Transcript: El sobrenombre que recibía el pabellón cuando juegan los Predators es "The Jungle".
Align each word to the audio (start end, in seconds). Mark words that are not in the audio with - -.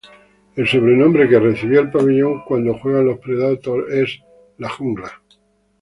El 0.55 0.67
sobrenombre 0.67 1.29
que 1.29 1.39
recibía 1.39 1.79
el 1.81 1.91
pabellón 1.91 2.41
cuando 2.47 2.73
juegan 2.79 3.05
los 3.05 3.19
Predators 3.19 3.87
es 3.93 4.19
"The 4.57 4.67
Jungle". 4.67 5.05